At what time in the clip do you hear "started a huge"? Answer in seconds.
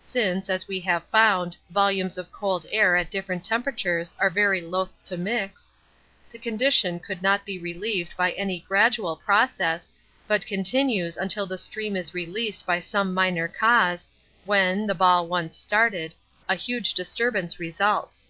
15.58-16.94